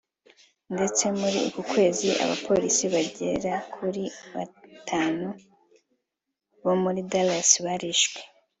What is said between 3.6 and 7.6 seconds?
kuri batanu bo muri Dallas